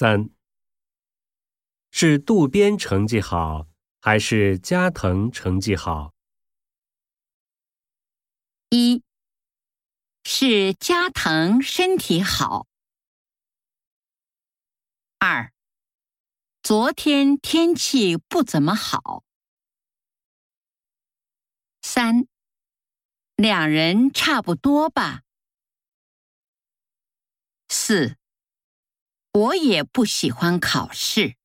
[0.00, 0.30] 三，
[1.90, 3.68] 是渡边成绩好，
[4.00, 6.14] 还是加藤成绩好？
[8.70, 9.02] 一，
[10.24, 12.66] 是加藤身体好。
[15.18, 15.52] 二，
[16.62, 19.22] 昨天天气不怎么好。
[21.82, 22.26] 三，
[23.36, 25.24] 两人差不多吧。
[27.68, 28.16] 四，
[29.32, 31.39] 我也不喜欢考试。